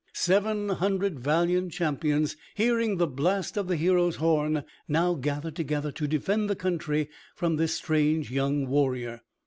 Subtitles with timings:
[0.15, 6.07] Seven hundred valiant champions, hearing the blast of the hero's horn, now gather together to
[6.07, 9.21] defend the country from this strange young warrior.